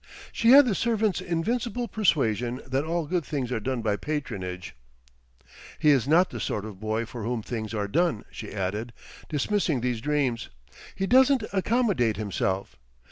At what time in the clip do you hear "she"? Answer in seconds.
0.31-0.49, 8.31-8.51